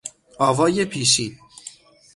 [0.39, 1.39] آوای پیشین